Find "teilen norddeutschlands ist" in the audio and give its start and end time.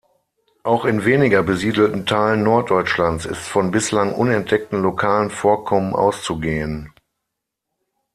2.07-3.43